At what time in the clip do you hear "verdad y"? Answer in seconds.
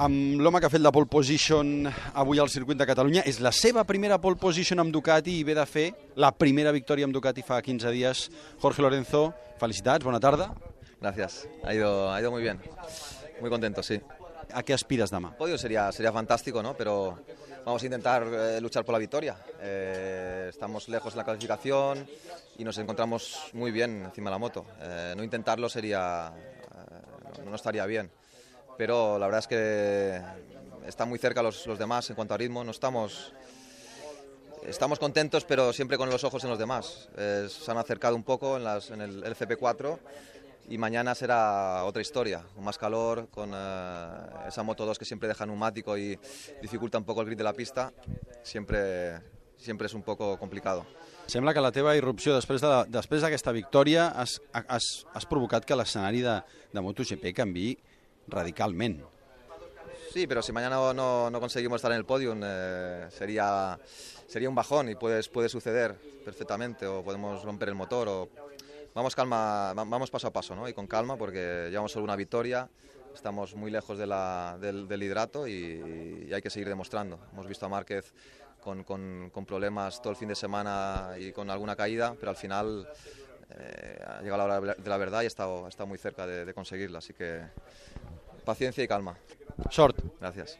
84.96-85.24